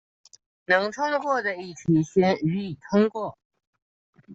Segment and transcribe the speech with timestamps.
[0.65, 3.37] 能通過的議題先予以通過